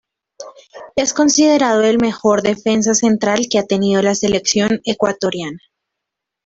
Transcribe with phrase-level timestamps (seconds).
[0.95, 5.59] Es considerado el mejor defensa central que ha tenido la Selección Ecuatoriana.